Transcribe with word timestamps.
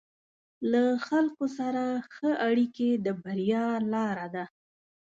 له 0.71 0.83
خلکو 1.07 1.45
سره 1.57 1.83
ښه 2.13 2.31
اړیکې 2.47 2.89
د 3.05 3.07
بریا 3.23 3.65
لاره 3.93 4.27
ده. 4.35 4.45